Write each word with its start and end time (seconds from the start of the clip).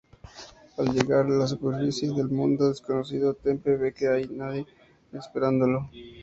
Al 0.79 0.91
llegar 0.95 1.27
a 1.27 1.29
la 1.29 1.45
superficie 1.45 2.11
del 2.11 2.29
mundo 2.29 2.69
desconocido, 2.69 3.35
Tempe 3.35 3.77
ve 3.77 3.93
que 3.93 4.27
nadie 4.31 4.65
hay 4.65 4.65
esperándolo. 5.19 5.89